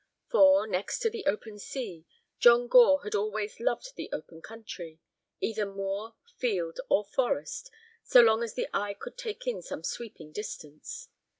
[0.31, 2.07] For, next to the open sea,
[2.39, 4.99] John Gore had always loved the open country,
[5.41, 7.69] either moor, field, or forest,
[8.01, 11.09] so long as the eye could take in some sweeping distance.